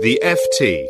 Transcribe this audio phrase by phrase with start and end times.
[0.00, 0.86] The FT.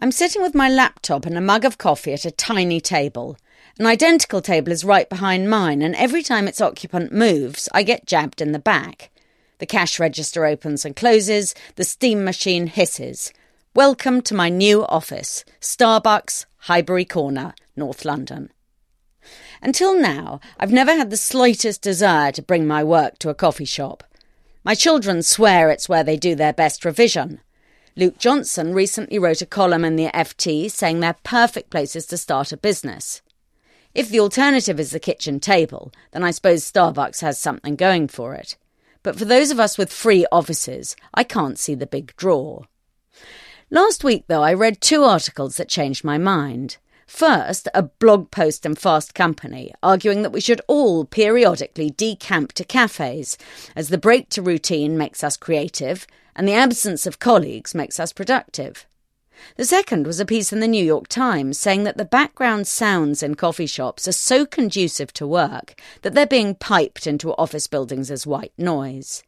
[0.00, 3.36] I'm sitting with my laptop and a mug of coffee at a tiny table.
[3.78, 8.06] An identical table is right behind mine, and every time its occupant moves, I get
[8.06, 9.10] jabbed in the back.
[9.58, 13.34] The cash register opens and closes, the steam machine hisses.
[13.74, 18.50] Welcome to my new office, Starbucks, Highbury Corner, North London.
[19.60, 23.66] Until now, I've never had the slightest desire to bring my work to a coffee
[23.66, 24.04] shop.
[24.68, 27.40] My children swear it's where they do their best revision.
[27.96, 32.52] Luke Johnson recently wrote a column in the FT saying they're perfect places to start
[32.52, 33.22] a business.
[33.94, 38.34] If the alternative is the kitchen table, then I suppose Starbucks has something going for
[38.34, 38.58] it.
[39.02, 42.64] But for those of us with free offices, I can't see the big draw.
[43.70, 46.76] Last week, though, I read two articles that changed my mind.
[47.08, 52.64] First, a blog post in Fast Company arguing that we should all periodically decamp to
[52.64, 53.38] cafes,
[53.74, 58.12] as the break to routine makes us creative and the absence of colleagues makes us
[58.12, 58.86] productive.
[59.56, 63.22] The second was a piece in the New York Times saying that the background sounds
[63.22, 68.10] in coffee shops are so conducive to work that they're being piped into office buildings
[68.10, 69.24] as white noise.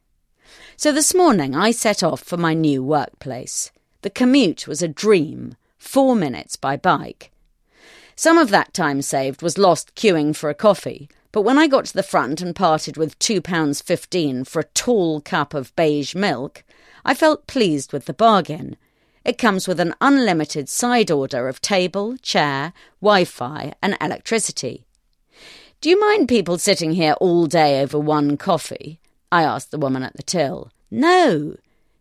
[0.77, 3.71] So this morning I set off for my new workplace.
[4.03, 7.31] The commute was a dream, four minutes by bike.
[8.21, 11.85] Some of that time saved was lost queuing for a coffee, but when I got
[11.85, 16.63] to the front and parted with £2.15 for a tall cup of beige milk,
[17.03, 18.77] I felt pleased with the bargain.
[19.25, 24.85] It comes with an unlimited side order of table, chair, Wi Fi, and electricity.
[25.81, 28.99] Do you mind people sitting here all day over one coffee?
[29.31, 30.69] I asked the woman at the till.
[30.91, 31.55] No,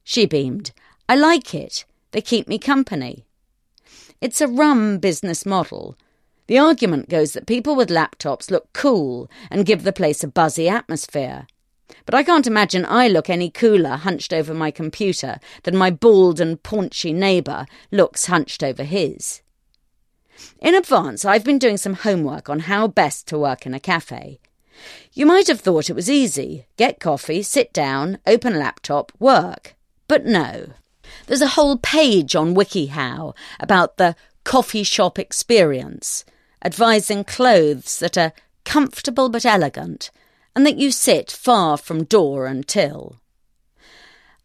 [0.05, 0.73] she beamed.
[1.09, 1.87] I like it.
[2.11, 3.25] They keep me company.
[4.21, 5.97] It's a rum business model.
[6.51, 10.69] The argument goes that people with laptops look cool and give the place a buzzy
[10.69, 11.47] atmosphere.
[12.07, 16.41] But I can't imagine I look any cooler hunched over my computer than my bald
[16.41, 19.43] and paunchy neighbour looks hunched over his.
[20.59, 24.41] In advance, I've been doing some homework on how best to work in a cafe.
[25.13, 29.77] You might have thought it was easy get coffee, sit down, open laptop, work.
[30.09, 30.71] But no.
[31.29, 36.25] There's a whole page on WikiHow about the coffee shop experience
[36.65, 38.33] advising clothes that are
[38.65, 40.11] comfortable but elegant,
[40.55, 43.17] and that you sit far from door and till.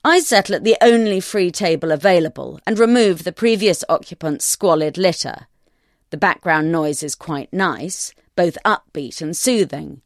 [0.04, 5.48] I settle at the only free table available and remove the previous occupant's squalid litter.
[6.12, 10.02] The background noise is quite nice, both upbeat and soothing,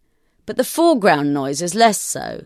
[0.45, 2.45] but the foreground noise is less so.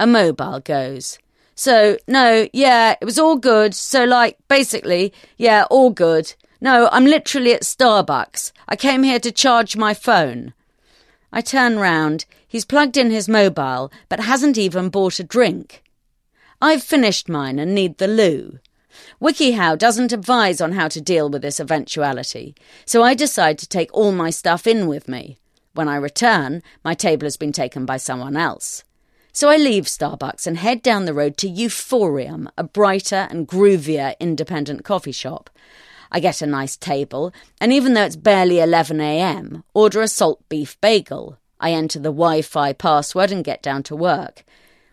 [0.00, 1.18] A mobile goes.
[1.54, 3.74] So, no, yeah, it was all good.
[3.74, 6.34] So, like, basically, yeah, all good.
[6.60, 8.52] No, I'm literally at Starbucks.
[8.68, 10.54] I came here to charge my phone.
[11.32, 12.24] I turn round.
[12.46, 15.82] He's plugged in his mobile, but hasn't even bought a drink.
[16.60, 18.58] I've finished mine and need the loo.
[19.22, 23.92] WikiHow doesn't advise on how to deal with this eventuality, so I decide to take
[23.92, 25.36] all my stuff in with me.
[25.74, 28.82] When I return, my table has been taken by someone else.
[29.32, 34.18] So I leave Starbucks and head down the road to Euphorium, a brighter and groovier
[34.18, 35.50] independent coffee shop.
[36.10, 40.80] I get a nice table, and even though it's barely 11am, order a salt beef
[40.80, 41.38] bagel.
[41.60, 44.44] I enter the Wi Fi password and get down to work.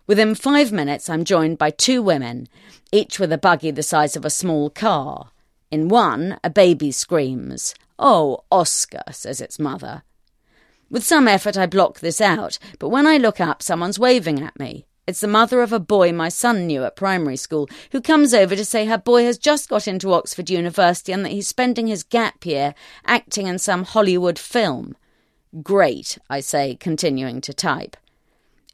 [0.07, 2.47] Within five minutes, I'm joined by two women,
[2.91, 5.31] each with a buggy the size of a small car.
[5.71, 7.73] In one, a baby screams.
[7.97, 10.03] Oh, Oscar, says its mother.
[10.89, 14.59] With some effort, I block this out, but when I look up, someone's waving at
[14.59, 14.85] me.
[15.07, 18.55] It's the mother of a boy my son knew at primary school who comes over
[18.55, 22.01] to say her boy has just got into Oxford University and that he's spending his
[22.01, 22.73] gap year
[23.05, 24.95] acting in some Hollywood film.
[25.61, 27.95] Great, I say, continuing to type.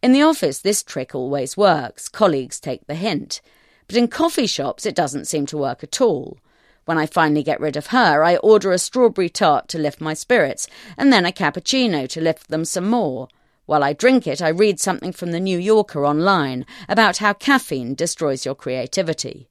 [0.02, 2.08] In the office, this trick always works.
[2.08, 3.42] Colleagues take the hint.
[3.88, 6.38] But in coffee shops, it doesn't seem to work at all.
[6.86, 10.14] When I finally get rid of her, I order a strawberry tart to lift my
[10.14, 10.68] spirits,
[10.98, 13.28] and then a cappuccino to lift them some more.
[13.72, 17.96] While I drink it, I read something from the New Yorker online about how caffeine
[17.96, 19.48] destroys your creativity.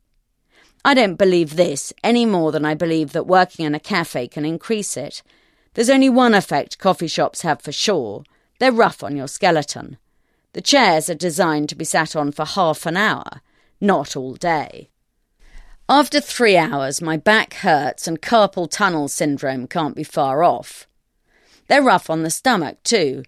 [0.84, 4.44] I don't believe this any more than I believe that working in a cafe can
[4.44, 5.22] increase it.
[5.72, 8.24] There's only one effect coffee shops have for sure
[8.58, 9.96] they're rough on your skeleton.
[10.52, 13.40] The chairs are designed to be sat on for half an hour,
[13.80, 14.90] not all day.
[15.88, 20.86] After three hours, my back hurts and carpal tunnel syndrome can't be far off.
[21.68, 23.22] They're rough on the stomach, too.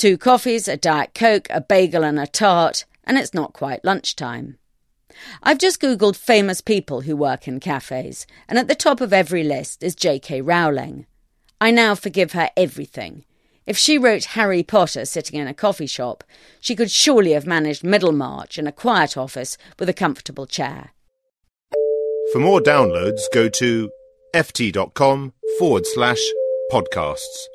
[0.00, 4.56] Two coffees, a Diet Coke, a bagel, and a tart, and it's not quite lunchtime.
[5.42, 9.44] I've just Googled famous people who work in cafes, and at the top of every
[9.44, 10.40] list is J.K.
[10.40, 11.04] Rowling.
[11.60, 13.26] I now forgive her everything.
[13.66, 16.24] If she wrote Harry Potter sitting in a coffee shop,
[16.62, 20.92] she could surely have managed Middlemarch in a quiet office with a comfortable chair.
[22.32, 23.90] For more downloads, go to
[24.34, 26.22] ft.com forward slash
[26.72, 27.48] podcasts.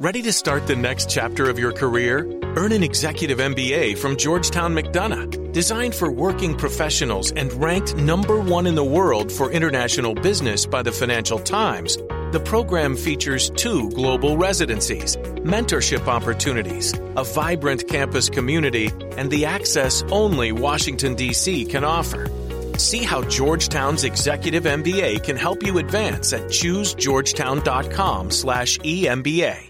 [0.00, 2.20] Ready to start the next chapter of your career?
[2.56, 8.66] Earn an executive MBA from Georgetown McDonough, designed for working professionals and ranked number one
[8.66, 11.98] in the world for international business by the Financial Times.
[12.32, 20.02] The program features two global residencies, mentorship opportunities, a vibrant campus community, and the access
[20.04, 21.66] only Washington, D.C.
[21.66, 22.30] can offer.
[22.78, 29.69] See how Georgetown's Executive MBA can help you advance at choosegeorgetown.com slash EMBA.